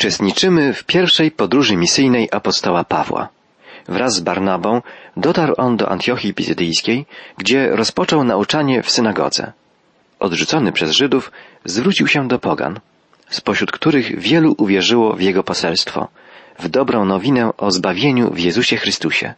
[0.00, 3.28] Uczestniczymy w pierwszej podróży misyjnej apostoła Pawła.
[3.88, 4.82] Wraz z Barnabą
[5.16, 7.06] dotarł on do Antiochii Pizydyjskiej,
[7.38, 9.52] gdzie rozpoczął nauczanie w synagodze.
[10.20, 11.32] Odrzucony przez Żydów,
[11.64, 12.80] zwrócił się do pogan,
[13.30, 16.08] spośród których wielu uwierzyło w jego poselstwo,
[16.58, 19.34] w dobrą nowinę o zbawieniu w Jezusie Chrystusie.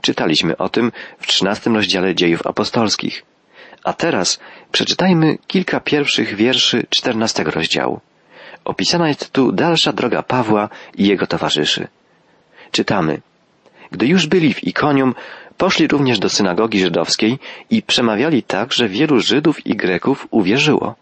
[0.00, 3.22] Czytaliśmy o tym w trzynastym rozdziale dziejów apostolskich.
[3.84, 4.40] A teraz
[4.72, 8.00] przeczytajmy kilka pierwszych wierszy czternastego rozdziału.
[8.64, 11.88] Opisana jest tu dalsza droga Pawła i jego towarzyszy.
[12.70, 13.20] Czytamy.
[13.90, 15.14] Gdy już byli w Ikonium,
[15.58, 17.38] poszli również do synagogi żydowskiej
[17.70, 20.94] i przemawiali tak, że wielu Żydów i Greków uwierzyło.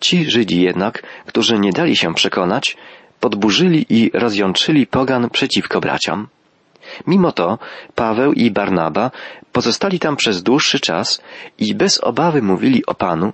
[0.00, 2.76] Ci Żydzi jednak, którzy nie dali się przekonać,
[3.20, 6.28] podburzyli i rozjączyli pogan przeciwko braciom.
[7.06, 7.58] Mimo to
[7.94, 9.10] Paweł i Barnaba
[9.52, 11.22] pozostali tam przez dłuższy czas
[11.58, 13.32] i bez obawy mówili o Panu,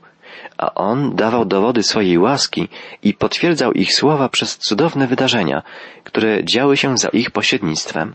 [0.59, 2.69] a On dawał dowody swojej łaski
[3.03, 5.63] i potwierdzał ich słowa przez cudowne wydarzenia,
[6.05, 8.15] które działy się za ich pośrednictwem.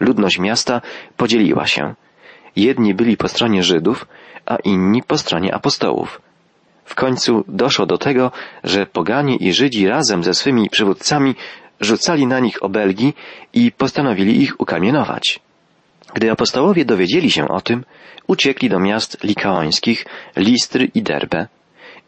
[0.00, 0.80] Ludność miasta
[1.16, 1.94] podzieliła się.
[2.56, 4.06] Jedni byli po stronie Żydów,
[4.46, 6.20] a inni po stronie apostołów.
[6.84, 8.30] W końcu doszło do tego,
[8.64, 11.34] że poganie i Żydzi razem ze swymi przywódcami
[11.80, 13.14] rzucali na nich obelgi
[13.52, 15.40] i postanowili ich ukamienować.
[16.14, 17.84] Gdy apostołowie dowiedzieli się o tym,
[18.26, 21.46] uciekli do miast likaońskich, Listry i Derbe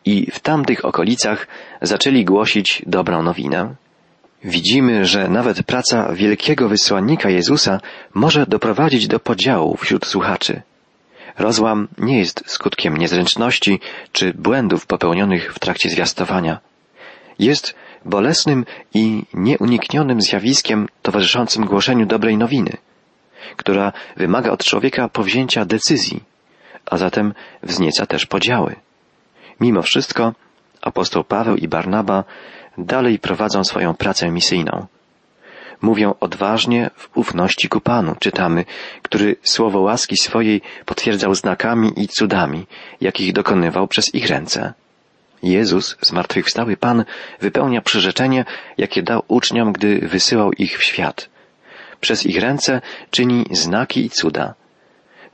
[0.05, 1.47] i w tamtych okolicach
[1.83, 3.75] zaczęli głosić dobrą nowinę.
[4.45, 7.81] Widzimy, że nawet praca wielkiego wysłannika Jezusa
[8.15, 10.63] może doprowadzić do podziału wśród słuchaczy.
[11.39, 13.81] Rozłam nie jest skutkiem niezręczności
[14.13, 16.59] czy błędów popełnionych w trakcie zwiastowania.
[17.39, 22.77] Jest bolesnym i nieuniknionym zjawiskiem towarzyszącym głoszeniu dobrej nowiny,
[23.57, 26.23] która wymaga od człowieka powzięcia decyzji,
[26.87, 28.77] a zatem wznieca też podziały.
[29.61, 30.33] Mimo wszystko
[30.83, 32.25] apostoł Paweł i Barnaba
[32.79, 34.87] dalej prowadzą swoją pracę misyjną.
[35.83, 38.65] Mówią odważnie w ufności ku Panu, czytamy,
[39.03, 42.67] który słowo łaski swojej potwierdzał znakami i cudami,
[43.01, 44.73] jakich dokonywał przez ich ręce.
[45.43, 47.05] Jezus, zmartwychwstały Pan,
[47.41, 48.45] wypełnia przyrzeczenie,
[48.79, 51.29] jakie dał uczniom, gdy wysyłał ich w świat.
[52.05, 54.55] Przez ich ręce czyni znaki i cuda.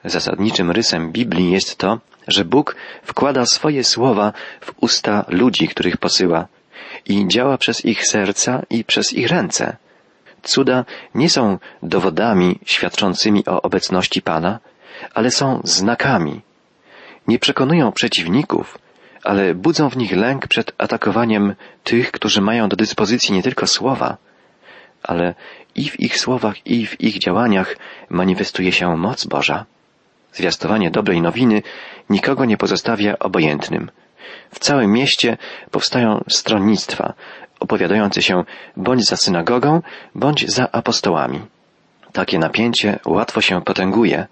[0.05, 1.99] Zasadniczym rysem Biblii jest to,
[2.29, 6.47] że Bóg wkłada swoje słowa w usta ludzi, których posyła
[7.07, 9.77] i działa przez ich serca i przez ich ręce.
[10.43, 14.59] Cuda nie są dowodami świadczącymi o obecności Pana,
[15.15, 16.41] ale są znakami.
[17.29, 18.79] Nie przekonują przeciwników,
[19.25, 21.55] ale budzą w nich lęk przed atakowaniem
[21.85, 24.17] tych, którzy mają do dyspozycji nie tylko słowa,
[25.03, 25.35] ale
[25.75, 27.77] i w ich słowach, i w ich działaniach
[28.11, 29.65] manifestuje się moc Boża.
[30.33, 31.63] Zwiastowanie dobrej nowiny
[32.11, 33.91] nikogo nie pozostawia obojętnym.
[34.51, 35.37] W całym mieście
[35.71, 37.15] powstają stronnictwa,
[37.61, 38.45] opowiadające się
[38.77, 39.83] bądź za synagogą,
[40.15, 41.41] bądź za apostołami.
[42.13, 44.27] Takie napięcie łatwo się potęguje.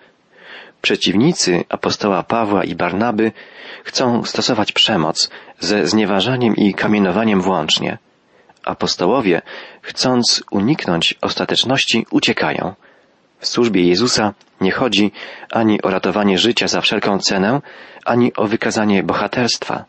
[0.83, 3.33] Przeciwnicy apostoła Pawła i Barnaby
[3.85, 7.99] chcą stosować przemoc ze znieważaniem i kamienowaniem włącznie.
[8.65, 9.43] Apostołowie,
[9.83, 12.75] chcąc uniknąć ostateczności, uciekają.
[13.39, 15.13] W służbie Jezusa nie chodzi
[15.51, 17.61] ani o ratowanie życia za wszelką cenę,
[18.05, 19.85] ani o wykazanie bohaterstwa.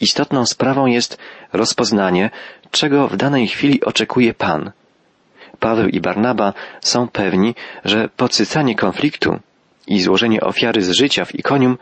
[0.00, 1.18] Istotną sprawą jest
[1.52, 2.30] rozpoznanie,
[2.70, 4.72] czego w danej chwili oczekuje Pan.
[5.58, 7.54] Paweł i Barnaba są pewni,
[7.84, 9.38] że podsycanie konfliktu
[9.86, 11.78] i złożenie ofiary z życia w ikonium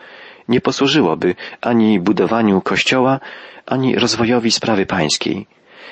[0.48, 3.20] nie posłużyłoby ani budowaniu kościoła,
[3.66, 5.46] ani rozwojowi sprawy pańskiej.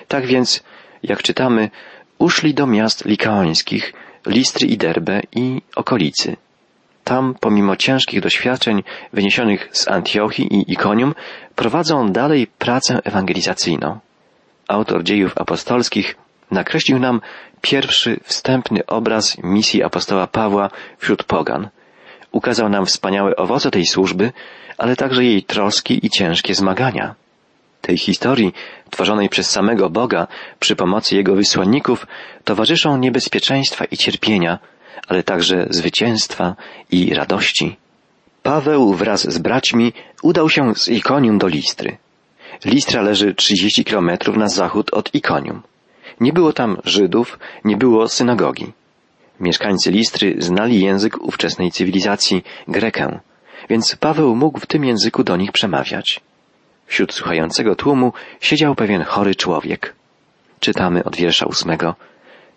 [0.09, 0.63] Tak więc,
[1.03, 1.71] jak czytamy,
[2.19, 3.93] uszli do miast likaońskich,
[4.27, 6.37] Listry i Derbe i okolicy.
[7.05, 8.83] Tam, pomimo ciężkich doświadczeń
[9.13, 11.15] wyniesionych z Antiochii i Ikonium,
[11.55, 13.99] prowadzą dalej pracę ewangelizacyjną.
[14.69, 16.17] Autor dziejów apostolskich
[16.51, 17.21] nakreślił nam
[17.61, 21.69] pierwszy wstępny obraz misji apostoła Pawła wśród pogan.
[22.33, 24.33] Ukazał nam wspaniałe owoce tej służby,
[24.79, 27.15] ale także jej troski i ciężkie zmagania.
[27.85, 28.53] Tej historii,
[28.91, 30.27] tworzonej przez samego Boga
[30.61, 32.07] przy pomocy Jego wysłanników,
[32.45, 34.59] towarzyszą niebezpieczeństwa i cierpienia,
[35.09, 36.57] ale także zwycięstwa
[36.91, 37.77] i radości.
[38.43, 39.93] Paweł wraz z braćmi
[40.23, 41.97] udał się z Ikonium do Listry.
[42.65, 45.63] Listra leży 30 kilometrów na zachód od Ikonium.
[46.21, 48.73] Nie było tam Żydów, nie było synagogi.
[49.41, 53.21] Mieszkańcy Listry znali język ówczesnej cywilizacji, grekę,
[53.71, 56.21] więc Paweł mógł w tym języku do nich przemawiać.
[56.87, 59.95] Wśród słuchającego tłumu siedział pewien chory człowiek.
[60.61, 61.95] Czytamy od wiersza ósmego.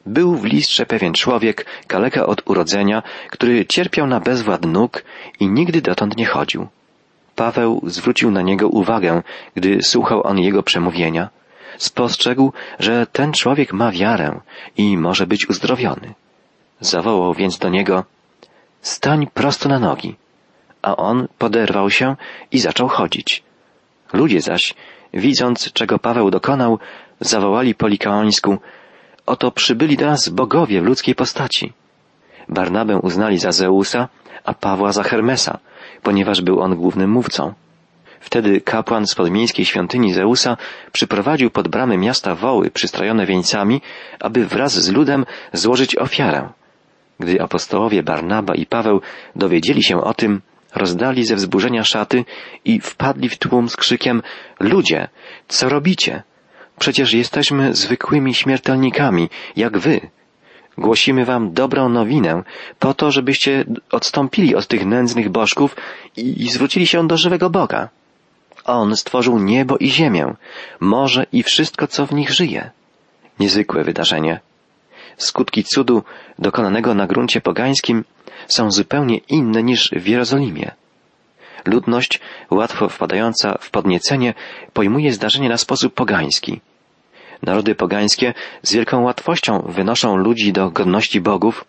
[0.06, 5.04] Był w listrze pewien człowiek, kaleka od urodzenia, który cierpiał na bezwład nóg
[5.40, 6.68] i nigdy dotąd nie chodził.
[7.36, 9.22] Paweł zwrócił na niego uwagę,
[9.56, 11.30] gdy słuchał on jego przemówienia.
[11.78, 14.40] spostrzegł, że ten człowiek ma wiarę
[14.78, 16.14] i może być uzdrowiony.
[16.80, 18.04] Zawołał więc do niego,
[18.82, 20.16] stań prosto na nogi.
[20.82, 22.16] A on poderwał się
[22.52, 23.44] i zaczął chodzić.
[24.14, 24.74] Ludzie zaś,
[25.14, 26.80] widząc, czego Paweł dokonał,
[27.20, 28.58] zawołali po likaońsku,
[29.26, 31.74] oto przybyli do nas bogowie w ludzkiej postaci.
[32.50, 34.08] Barnabę uznali za Zeusa,
[34.44, 35.60] a Pawła za Hermesa,
[36.04, 37.54] ponieważ był on głównym mówcą.
[38.20, 40.58] Wtedy kapłan z podmiejskiej świątyni Zeusa
[40.92, 43.82] przyprowadził pod bramy miasta woły przystrojone wieńcami,
[44.20, 46.50] aby wraz z ludem złożyć ofiarę.
[47.20, 49.02] Gdy apostołowie Barnaba i Paweł
[49.36, 50.42] dowiedzieli się o tym,
[50.78, 52.26] rozdali ze wzburzenia szaty
[52.66, 54.22] i wpadli w tłum z krzykiem
[54.60, 55.08] Ludzie,
[55.48, 56.24] co robicie?
[56.80, 60.02] Przecież jesteśmy zwykłymi śmiertelnikami, jak wy.
[60.78, 62.44] Głosimy wam dobrą nowinę,
[62.80, 65.76] po to, żebyście odstąpili od tych nędznych bożków
[66.18, 67.90] i, zwrócili się do żywego Boga.
[68.66, 70.34] On stworzył niebo i ziemię,
[70.80, 72.72] morze i wszystko, co w nich żyje.
[73.40, 74.40] Niezwykłe wydarzenie.
[75.18, 76.04] Skutki cudu
[76.40, 78.04] dokonanego na gruncie pogańskim
[78.48, 80.72] są zupełnie inne niż w Jerozolimie.
[81.66, 82.20] Ludność,
[82.52, 84.34] łatwo wpadająca w podniecenie,
[84.74, 86.62] pojmuje zdarzenie na sposób pogański.
[87.42, 91.66] Narody pogańskie z wielką łatwością wynoszą ludzi do godności bogów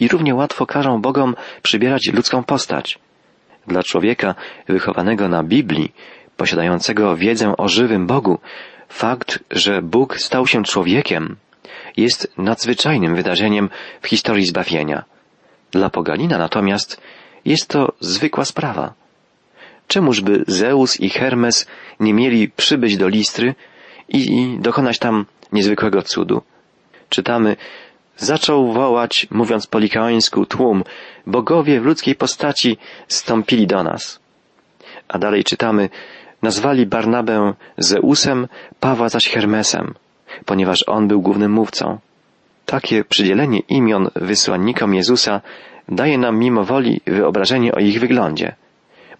[0.00, 2.98] i równie łatwo każą bogom przybierać ludzką postać.
[3.66, 4.34] Dla człowieka
[4.68, 5.92] wychowanego na Biblii,
[6.36, 8.38] posiadającego wiedzę o żywym Bogu,
[8.88, 11.36] fakt, że Bóg stał się człowiekiem,
[11.96, 13.70] jest nadzwyczajnym wydarzeniem
[14.02, 15.04] w historii zbawienia.
[15.72, 17.00] Dla poganina natomiast
[17.44, 18.94] jest to zwykła sprawa.
[19.88, 21.66] Czemużby Zeus i Hermes
[22.00, 23.54] nie mieli przybyć do Listry
[24.08, 26.42] i dokonać tam niezwykłego cudu?
[27.08, 27.56] Czytamy,
[28.16, 30.84] zaczął wołać, mówiąc po likaońsku, tłum,
[31.26, 32.78] bogowie w ludzkiej postaci
[33.08, 34.20] stąpili do nas.
[35.08, 35.88] A dalej czytamy,
[36.42, 38.48] nazwali Barnabę Zeusem,
[38.80, 39.94] Pawła zaś Hermesem,
[40.44, 41.98] ponieważ on był głównym mówcą.
[42.66, 45.40] Takie przydzielenie imion wysłannikom Jezusa
[45.88, 48.54] daje nam mimo woli wyobrażenie o ich wyglądzie.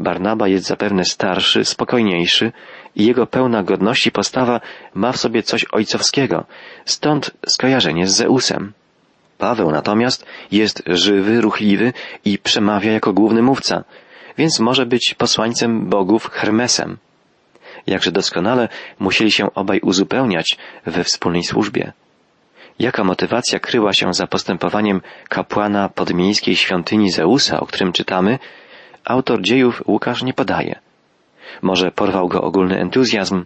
[0.01, 2.53] Barnaba jest zapewne starszy, spokojniejszy
[2.97, 4.61] i jego pełna godności postawa
[4.95, 6.45] ma w sobie coś ojcowskiego,
[6.85, 8.73] stąd skojarzenie z Zeusem.
[9.39, 11.93] Paweł natomiast jest żywy, ruchliwy
[12.25, 13.85] i przemawia jako główny mówca,
[14.39, 16.99] więc może być posłańcem bogów Hermesem.
[17.87, 18.69] Jakże doskonale
[18.99, 21.93] musieli się obaj uzupełniać we wspólnej służbie.
[22.79, 28.39] Jaka motywacja kryła się za postępowaniem kapłana podmiejskiej świątyni Zeusa, o którym czytamy,
[29.05, 30.81] autor dziejów Łukasz nie podaje.
[31.63, 33.45] Może porwał go ogólny entuzjazm,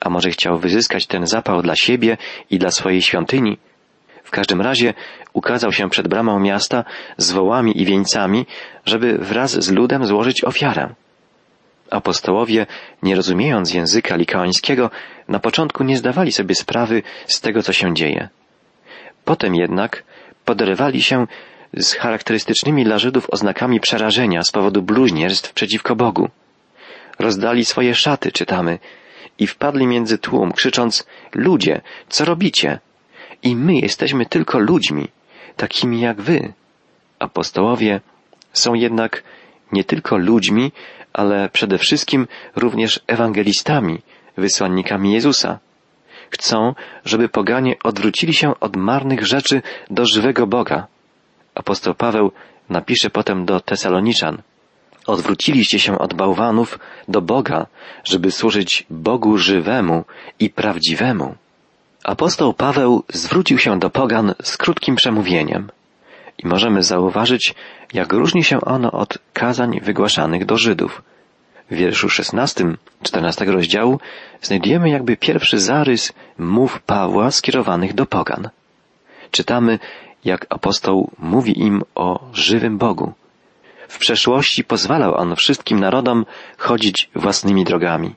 [0.00, 2.16] a może chciał wyzyskać ten zapał dla siebie
[2.50, 3.58] i dla swojej świątyni.
[4.24, 4.94] W każdym razie
[5.32, 6.84] ukazał się przed bramą miasta
[7.16, 8.46] z wołami i wieńcami,
[8.84, 10.94] żeby wraz z ludem złożyć ofiarę.
[11.90, 12.66] Apostołowie,
[13.02, 14.90] nie rozumiejąc języka likaońskiego,
[15.28, 18.28] na początku nie zdawali sobie sprawy z tego, co się dzieje.
[19.26, 20.04] Potem jednak
[20.44, 21.26] poderywali się
[21.76, 26.28] z charakterystycznymi dla Żydów oznakami przerażenia z powodu bluźnierstw przeciwko Bogu.
[27.18, 28.78] Rozdali swoje szaty, czytamy,
[29.38, 32.78] i wpadli między tłum, krzycząc, ludzie, co robicie?
[33.42, 35.08] I my jesteśmy tylko ludźmi,
[35.56, 36.52] takimi jak wy.
[37.18, 38.00] Apostołowie
[38.52, 39.22] są jednak
[39.72, 40.72] nie tylko ludźmi,
[41.12, 42.26] ale przede wszystkim
[42.56, 43.98] również ewangelistami,
[44.36, 45.58] wysłannikami Jezusa.
[46.30, 46.74] Chcą,
[47.04, 50.86] żeby poganie odwrócili się od marnych rzeczy do żywego Boga.
[51.54, 52.32] Apostoł Paweł
[52.68, 54.42] napisze potem do Tesaloniczan.
[55.06, 57.66] Odwróciliście się od bałwanów do Boga,
[58.04, 60.04] żeby służyć Bogu żywemu
[60.40, 61.34] i prawdziwemu.
[62.04, 65.70] Apostoł Paweł zwrócił się do pogan z krótkim przemówieniem
[66.38, 67.54] i możemy zauważyć,
[67.92, 71.02] jak różni się ono od kazań wygłaszanych do Żydów.
[71.70, 74.00] W wierszu szesnastym, czternastego rozdziału
[74.42, 78.48] znajdujemy jakby pierwszy zarys mów Pawła skierowanych do pogan.
[79.30, 79.78] Czytamy,
[80.24, 83.12] jak apostoł mówi im o żywym Bogu.
[83.88, 86.26] W przeszłości pozwalał on wszystkim narodom
[86.58, 88.14] chodzić własnymi drogami.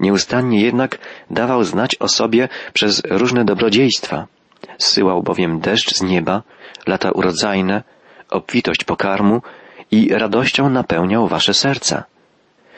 [0.00, 0.98] Nieustannie jednak
[1.30, 4.26] dawał znać o sobie przez różne dobrodziejstwa.
[4.78, 6.42] Zsyłał bowiem deszcz z nieba,
[6.86, 7.82] lata urodzajne,
[8.30, 9.42] obfitość pokarmu
[9.90, 12.04] i radością napełniał wasze serca.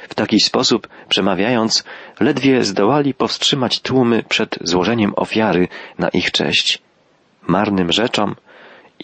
[0.08, 1.84] W taki sposób, przemawiając,
[2.20, 6.78] ledwie zdołali powstrzymać tłumy przed złożeniem ofiary na ich cześć.
[7.46, 8.34] Marnym rzeczom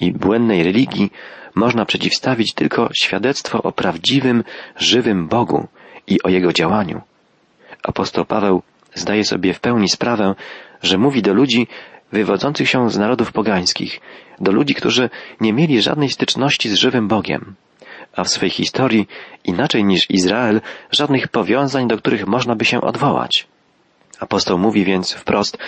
[0.00, 1.12] i błędnej religii
[1.54, 4.44] można przeciwstawić tylko świadectwo o prawdziwym,
[4.76, 5.68] żywym Bogu
[6.06, 7.02] i o Jego działaniu.
[7.82, 8.62] Apostoł Paweł
[8.94, 10.34] zdaje sobie w pełni sprawę,
[10.82, 11.66] że mówi do ludzi
[12.12, 14.00] wywodzących się z narodów pogańskich,
[14.40, 15.10] do ludzi, którzy
[15.40, 17.54] nie mieli żadnej styczności z żywym Bogiem,
[18.16, 19.08] a w swej historii,
[19.44, 23.46] inaczej niż Izrael, żadnych powiązań, do których można by się odwołać.
[24.20, 25.58] Apostoł mówi więc wprost,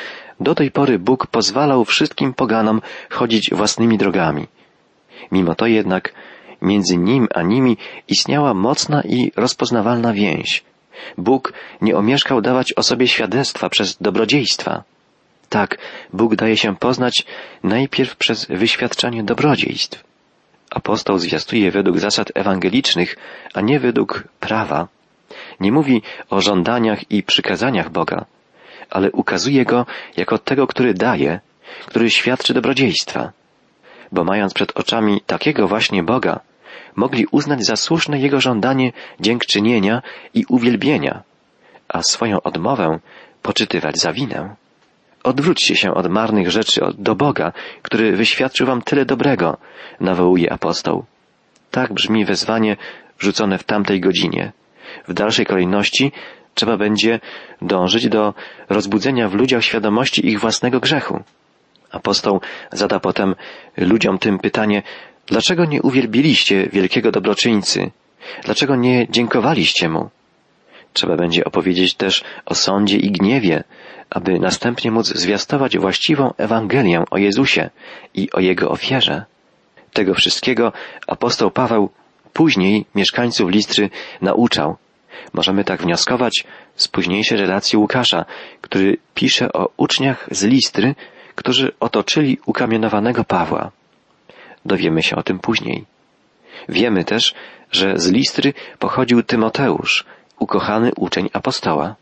[0.41, 4.47] do tej pory Bóg pozwalał wszystkim poganom chodzić własnymi drogami.
[5.33, 6.15] Mimo to jednak
[6.63, 7.77] między nim a nimi
[8.09, 10.65] istniała mocna i rozpoznawalna więź.
[11.19, 14.83] Bóg nie omieszkał dawać o sobie świadectwa przez dobrodziejstwa.
[15.49, 15.79] Tak,
[16.13, 17.27] Bóg daje się poznać
[17.63, 20.08] najpierw przez wyświadczanie dobrodziejstw.
[20.71, 23.17] Apostoł zwiastuje według zasad ewangelicznych,
[23.55, 24.89] a nie według prawa.
[25.61, 28.25] Nie mówi o żądaniach i przykazaniach Boga,
[28.91, 31.41] ale ukazuje Go jako tego, który daje,
[31.87, 33.33] który świadczy dobrodziejstwa.
[34.13, 36.41] Bo mając przed oczami takiego właśnie Boga,
[36.97, 40.03] mogli uznać za słuszne Jego żądanie dziękczynienia
[40.35, 41.23] i uwielbienia,
[41.89, 42.99] a swoją odmowę
[43.43, 44.57] poczytywać za winę.
[45.29, 49.57] Odwróćcie się od marnych rzeczy do Boga, który wyświadczył wam tyle dobrego,
[50.01, 51.05] nawołuje apostoł.
[51.71, 52.77] Tak brzmi wezwanie
[53.19, 54.53] rzucone w tamtej godzinie.
[55.09, 56.13] W dalszej kolejności
[56.55, 57.21] trzeba będzie
[57.63, 58.35] dążyć do
[58.69, 61.23] rozbudzenia w ludziach świadomości ich własnego grzechu.
[61.91, 62.41] Apostoł
[62.73, 63.35] zada potem
[63.77, 64.83] ludziom tym pytanie,
[65.27, 67.91] dlaczego nie uwielbiliście wielkiego dobroczyńcy?
[68.45, 70.11] Dlaczego nie dziękowaliście mu?
[70.93, 73.65] Trzeba będzie opowiedzieć też o sądzie i gniewie,
[74.11, 77.71] aby następnie móc zwiastować właściwą Ewangelię o Jezusie
[78.15, 79.25] i o Jego ofierze.
[79.93, 80.73] Tego wszystkiego
[81.07, 81.91] apostoł Paweł
[82.33, 84.77] później mieszkańców Listry nauczał.
[85.33, 86.45] Możemy tak wnioskować
[86.77, 88.25] z późniejszej relacji Łukasza,
[88.61, 90.95] który pisze o uczniach z Listry,
[91.35, 93.71] którzy otoczyli ukamienowanego Pawła.
[94.65, 95.85] Dowiemy się o tym później.
[96.69, 97.35] Wiemy też,
[97.71, 100.05] że z Listry pochodził Tymoteusz,
[100.39, 101.95] ukochany uczeń apostoła.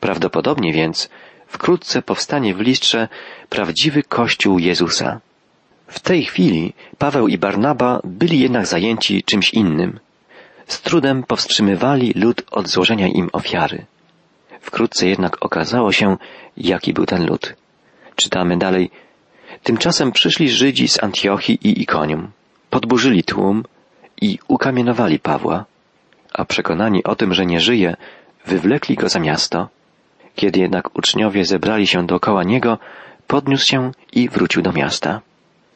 [0.00, 1.10] Prawdopodobnie więc
[1.46, 3.08] wkrótce powstanie w Listrze
[3.48, 5.20] prawdziwy Kościół Jezusa.
[5.86, 10.00] W tej chwili Paweł i Barnaba byli jednak zajęci czymś innym.
[10.66, 13.86] Z trudem powstrzymywali lud od złożenia im ofiary.
[14.60, 16.16] Wkrótce jednak okazało się,
[16.56, 17.54] jaki był ten lud.
[18.16, 18.90] Czytamy dalej.
[19.62, 22.30] Tymczasem przyszli Żydzi z Antiochii i Ikonium,
[22.70, 23.64] podburzyli tłum
[24.20, 25.64] i ukamienowali Pawła,
[26.32, 27.96] a przekonani o tym, że nie żyje,
[28.46, 29.68] wywlekli go za miasto.
[30.36, 32.78] Kiedy jednak uczniowie zebrali się dookoła niego,
[33.26, 35.20] podniósł się i wrócił do miasta.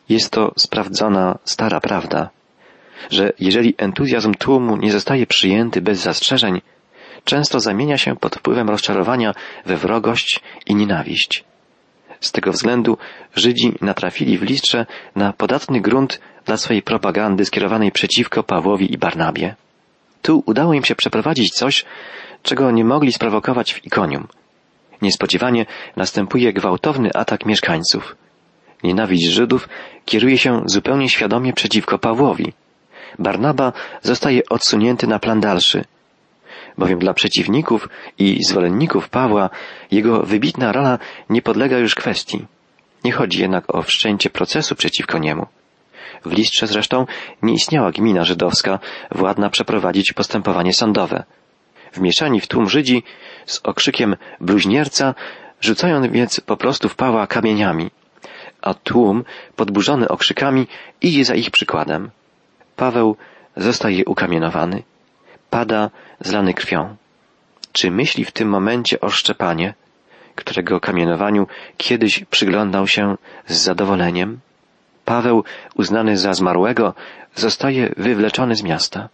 [0.08, 2.30] Jest to sprawdzona stara prawda,
[3.10, 6.60] że jeżeli entuzjazm tłumu nie zostaje przyjęty bez zastrzeżeń,
[7.24, 9.34] często zamienia się pod wpływem rozczarowania
[9.66, 11.44] we wrogość i nienawiść.
[12.20, 12.98] Z tego względu
[13.36, 14.86] Żydzi natrafili w listrze
[15.16, 19.54] na podatny grunt dla swojej propagandy skierowanej przeciwko Pawłowi i Barnabie.
[20.22, 21.84] Tu udało im się przeprowadzić coś,
[22.42, 24.26] czego nie mogli sprowokować w Ikonium–
[25.02, 25.66] Niespodziewanie
[25.96, 28.16] następuje gwałtowny atak mieszkańców.
[28.82, 29.68] Nienawiść Żydów
[30.04, 32.52] kieruje się zupełnie świadomie przeciwko Pawłowi.
[33.18, 35.84] Barnaba zostaje odsunięty na plan dalszy,
[36.78, 37.88] bowiem dla przeciwników
[38.18, 39.50] i zwolenników Pawła
[39.90, 40.98] jego wybitna rola
[41.30, 42.46] nie podlega już kwestii.
[43.04, 45.46] Nie chodzi jednak o wszczęcie procesu przeciwko niemu.
[46.24, 47.06] W listrze zresztą
[47.42, 48.78] nie istniała gmina żydowska
[49.12, 51.24] władna przeprowadzić postępowanie sądowe.
[51.94, 53.02] Wmieszani w tłum Żydzi
[53.46, 55.14] z okrzykiem bluźnierca
[55.60, 57.90] rzucają więc po prostu w Pawła kamieniami,
[58.62, 59.24] a tłum,
[59.56, 60.66] podburzony okrzykami,
[61.00, 62.10] idzie za ich przykładem.
[62.76, 63.16] Paweł
[63.56, 64.82] zostaje ukamienowany,
[65.50, 66.96] pada zlany krwią.
[67.72, 69.74] Czy myśli w tym momencie o Szczepanie,
[70.34, 73.16] którego kamienowaniu kiedyś przyglądał się
[73.46, 74.40] z zadowoleniem?
[75.04, 75.44] Paweł,
[75.74, 76.94] uznany za zmarłego,
[77.34, 79.08] zostaje wywleczony z miasta.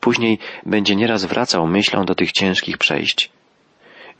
[0.00, 3.30] Później będzie nieraz wracał myślą do tych ciężkich przejść.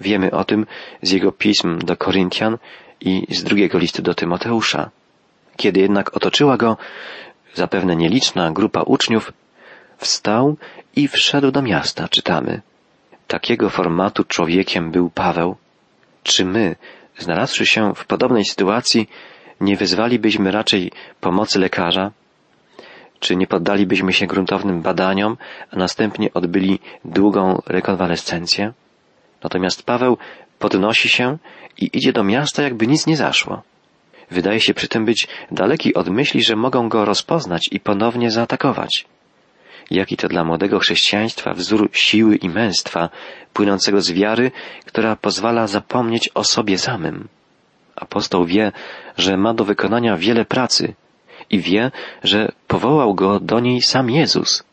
[0.00, 0.66] Wiemy o tym
[1.02, 2.58] z jego pism do Koryntian
[3.00, 4.90] i z drugiego listu do Tymoteusza.
[5.56, 6.76] Kiedy jednak otoczyła go
[7.54, 9.32] zapewne nieliczna grupa uczniów,
[9.96, 10.56] wstał
[10.96, 12.60] i wszedł do miasta, czytamy.
[13.26, 15.56] Takiego formatu człowiekiem był Paweł.
[16.22, 16.76] Czy my,
[17.18, 19.08] znalazłszy się w podobnej sytuacji,
[19.60, 22.10] nie wezwalibyśmy raczej pomocy lekarza,
[23.20, 25.36] czy nie poddalibyśmy się gruntownym badaniom,
[25.70, 28.72] a następnie odbyli długą rekonwalescencję?
[29.42, 30.18] Natomiast Paweł
[30.58, 31.38] podnosi się
[31.78, 33.62] i idzie do miasta, jakby nic nie zaszło.
[34.30, 39.06] Wydaje się przy tym być daleki od myśli, że mogą go rozpoznać i ponownie zaatakować.
[39.90, 43.10] Jaki to dla młodego chrześcijaństwa wzór siły i męstwa,
[43.52, 44.50] płynącego z wiary,
[44.86, 47.28] która pozwala zapomnieć o sobie samym.
[47.96, 48.72] Apostoł wie,
[49.16, 50.94] że ma do wykonania wiele pracy,
[51.50, 51.90] i wie,
[52.24, 54.64] że powołał go do niej sam Jezus.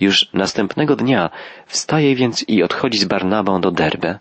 [0.00, 1.30] Już następnego dnia
[1.66, 4.18] wstaje więc i odchodzi z Barnabą do Derbe.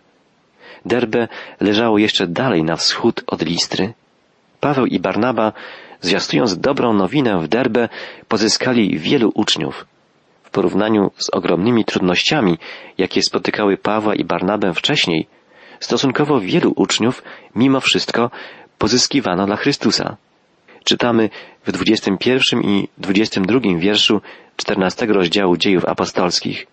[0.86, 1.28] Derbe
[1.60, 3.94] leżało jeszcze dalej na wschód od Listry.
[4.60, 5.54] Paweł i Barnaba,
[6.02, 7.90] zwiastując dobrą nowinę w Derbe,
[8.28, 9.86] pozyskali wielu uczniów.
[10.44, 12.58] W porównaniu z ogromnymi trudnościami,
[12.98, 15.28] jakie spotykały Pawła i Barnabę wcześniej,
[15.80, 17.24] stosunkowo wielu uczniów
[17.56, 18.32] mimo wszystko
[18.78, 20.18] pozyskiwano dla Chrystusa.
[20.86, 21.30] Czytamy
[21.66, 24.22] w 21 i 22 wierszu
[24.56, 26.68] 14 rozdziału dziejów apostolskich.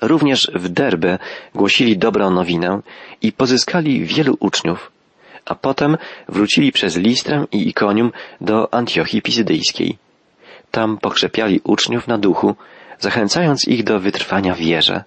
[0.00, 1.18] Również w Derbe
[1.54, 2.80] głosili dobrą nowinę
[3.22, 4.92] i pozyskali wielu uczniów,
[5.44, 5.96] a potem
[6.28, 9.98] wrócili przez Listrę i Ikonium do Antiochii Pizydyjskiej.
[10.70, 12.54] Tam pokrzepiali uczniów na duchu,
[12.98, 15.04] zachęcając ich do wytrwania w wierze.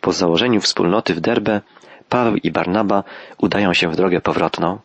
[0.00, 1.60] Po założeniu wspólnoty w Derbe
[2.08, 3.04] Paweł i Barnaba
[3.38, 4.78] udają się w drogę powrotną.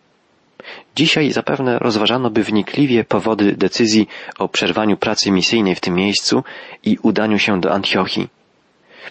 [0.96, 4.08] Dzisiaj zapewne rozważano by wnikliwie powody decyzji
[4.40, 6.44] o przerwaniu pracy misyjnej w tym miejscu
[6.84, 8.28] i udaniu się do Antiochii.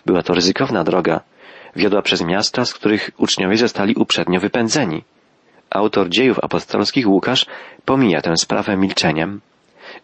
[0.06, 1.20] Była to ryzykowna droga,
[1.76, 5.04] wiodła przez miasta, z których uczniowie zostali uprzednio wypędzeni.
[5.70, 7.46] Autor dziejów apostolskich Łukasz
[7.84, 9.40] pomija tę sprawę milczeniem,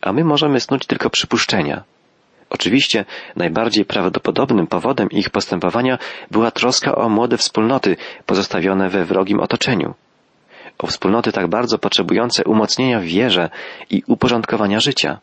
[0.01, 1.85] a my możemy snuć tylko przypuszczenia.
[2.51, 3.05] Oczywiście
[3.37, 5.99] najbardziej prawdopodobnym powodem ich postępowania
[6.31, 7.97] była troska o młode wspólnoty
[8.27, 9.95] pozostawione we wrogim otoczeniu.
[10.83, 13.51] O wspólnoty tak bardzo potrzebujące umocnienia w wierze
[13.91, 15.21] i uporządkowania życia.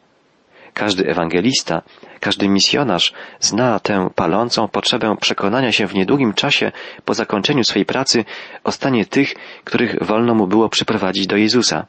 [0.74, 1.82] Każdy ewangelista,
[2.20, 6.72] każdy misjonarz zna tę palącą potrzebę przekonania się w niedługim czasie
[7.06, 8.26] po zakończeniu swej pracy
[8.64, 11.86] o stanie tych, których wolno mu było przyprowadzić do Jezusa.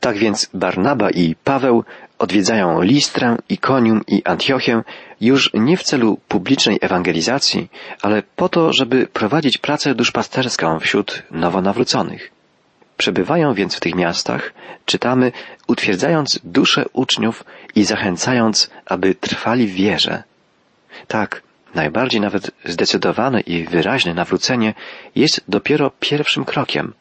[0.00, 1.84] Tak więc Barnaba i Paweł
[2.18, 4.82] odwiedzają Listrę, Ikonium i Antiochię
[5.20, 7.70] już nie w celu publicznej ewangelizacji,
[8.02, 12.35] ale po to, żeby prowadzić pracę duszpasterską wśród nowonawróconych.
[12.96, 14.52] Przebywają więc w tych miastach,
[14.86, 15.32] czytamy,
[15.66, 20.22] utwierdzając duszę uczniów i zachęcając, aby trwali w wierze.
[21.08, 21.42] Tak,
[21.74, 24.74] najbardziej nawet zdecydowane i wyraźne nawrócenie
[25.14, 26.94] jest dopiero pierwszym krokiem.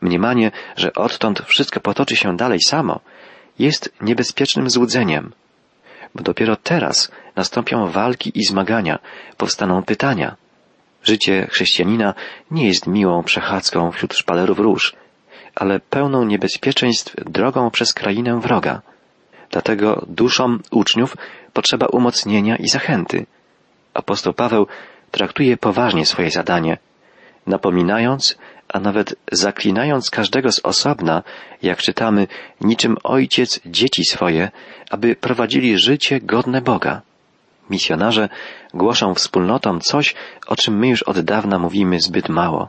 [0.00, 3.00] Mniemanie, że odtąd wszystko potoczy się dalej samo,
[3.58, 5.32] jest niebezpiecznym złudzeniem,
[6.14, 8.98] bo dopiero teraz nastąpią walki i zmagania,
[9.36, 10.36] powstaną pytania.
[11.02, 12.14] Życie chrześcijanina
[12.50, 14.94] nie jest miłą przechadzką wśród szpalerów róż,
[15.54, 18.82] ale pełną niebezpieczeństw drogą przez krainę wroga.
[19.50, 21.16] Dlatego duszom uczniów
[21.52, 23.26] potrzeba umocnienia i zachęty.
[23.94, 24.66] Apostoł Paweł
[25.10, 26.78] traktuje poważnie swoje zadanie,
[27.46, 31.22] napominając, a nawet zaklinając każdego z osobna,
[31.62, 32.26] jak czytamy,
[32.60, 34.50] niczym ojciec dzieci swoje,
[34.90, 37.02] aby prowadzili życie godne Boga.
[37.70, 38.28] Misjonarze
[38.74, 40.14] głoszą wspólnotom coś,
[40.46, 42.68] o czym my już od dawna mówimy zbyt mało.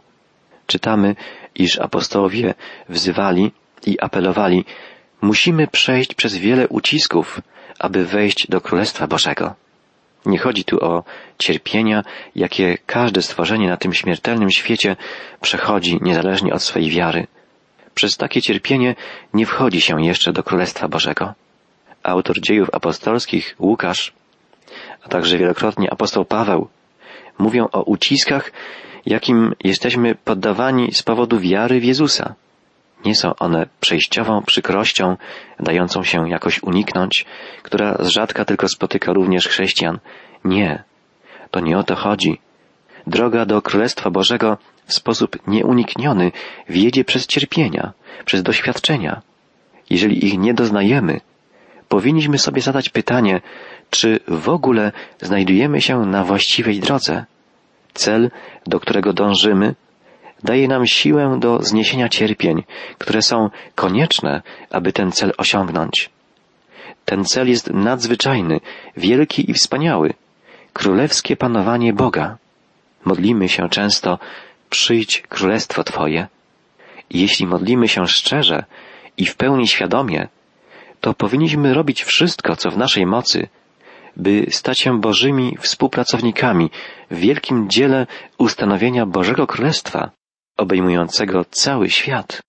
[0.68, 1.16] Czytamy,
[1.56, 2.54] iż apostołowie
[2.90, 3.52] wzywali
[3.86, 4.66] i apelowali,
[5.22, 7.42] musimy przejść przez wiele ucisków,
[7.80, 9.56] aby wejść do Królestwa Bożego.
[10.26, 11.04] Nie chodzi tu o
[11.38, 12.04] cierpienia,
[12.36, 14.96] jakie każde stworzenie na tym śmiertelnym świecie
[15.42, 17.28] przechodzi niezależnie od swojej wiary.
[17.96, 18.96] Przez takie cierpienie
[19.34, 21.34] nie wchodzi się jeszcze do Królestwa Bożego.
[22.04, 24.14] Autor dziejów apostolskich Łukasz,
[25.04, 26.68] a także wielokrotnie apostoł Paweł
[27.38, 28.52] mówią o uciskach,
[29.06, 32.36] jakim jesteśmy poddawani z powodu wiary w Jezusa.
[33.06, 35.18] Nie są one przejściową przykrością,
[35.60, 37.26] dającą się jakoś uniknąć,
[37.64, 40.00] która z rzadka tylko spotyka również chrześcijan.
[40.44, 40.84] Nie.
[41.52, 42.40] To nie o to chodzi.
[43.08, 46.32] Droga do Królestwa Bożego w sposób nieunikniony
[46.70, 47.94] wiedzie przez cierpienia,
[48.26, 49.22] przez doświadczenia.
[49.90, 51.22] Jeżeli ich nie doznajemy,
[51.90, 53.42] powinniśmy sobie zadać pytanie,
[53.96, 57.26] czy w ogóle znajdujemy się na właściwej drodze.
[57.94, 58.32] Cel,
[58.68, 59.76] do którego dążymy,
[60.44, 62.64] daje nam siłę do zniesienia cierpień,
[62.98, 66.10] które są konieczne, aby ten cel osiągnąć.
[67.06, 68.60] Ten cel jest nadzwyczajny,
[68.98, 70.14] wielki i wspaniały.
[70.74, 72.38] Królewskie panowanie Boga.
[73.06, 74.20] Modlimy się często,
[74.70, 76.28] przyjdź królestwo Twoje.
[77.10, 78.66] Jeśli modlimy się szczerze
[79.18, 80.28] i w pełni świadomie,
[81.02, 83.48] to powinniśmy robić wszystko, co w naszej mocy,
[84.18, 86.70] by stać się Bożymi współpracownikami
[87.12, 90.12] w wielkim dziele ustanowienia Bożego Królestwa,
[90.58, 92.46] obejmującego cały świat.